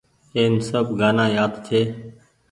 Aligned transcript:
اين 0.37 0.53
سب 0.69 0.85
گآنآ 0.99 1.25
يآد 1.35 1.53
ڇي۔ 1.65 1.81